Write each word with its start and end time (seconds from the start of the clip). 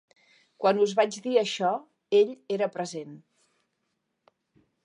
Quan 0.63 0.79
us 0.85 0.95
vaig 0.99 1.17
dir 1.25 1.33
això, 1.41 1.75
ell 2.21 2.33
era 2.57 2.71
present. 2.79 3.15